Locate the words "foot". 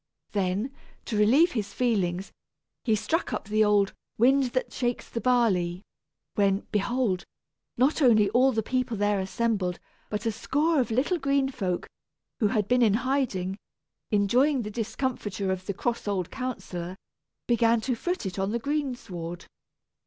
17.93-18.25